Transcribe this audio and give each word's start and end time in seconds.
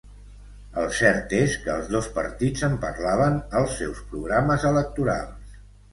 El 0.83 0.87
cert 0.99 1.35
és 1.39 1.57
que 1.65 1.71
els 1.75 1.91
dos 1.95 2.09
partits 2.17 2.65
en 2.69 2.73
parlaven 2.87 3.39
als 3.61 3.77
seus 3.83 4.01
programes 4.15 4.67
electorals 4.71 5.55